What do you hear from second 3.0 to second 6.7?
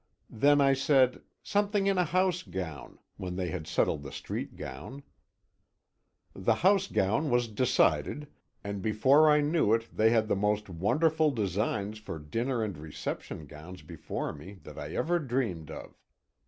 when they had settled the street gown. The